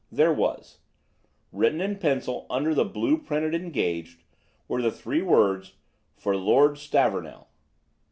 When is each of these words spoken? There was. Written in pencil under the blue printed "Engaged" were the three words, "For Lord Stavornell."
There 0.11 0.33
was. 0.33 0.79
Written 1.51 1.79
in 1.79 1.97
pencil 1.99 2.47
under 2.49 2.73
the 2.73 2.83
blue 2.83 3.19
printed 3.19 3.53
"Engaged" 3.53 4.23
were 4.67 4.81
the 4.81 4.89
three 4.89 5.21
words, 5.21 5.75
"For 6.17 6.35
Lord 6.35 6.79
Stavornell." 6.79 7.49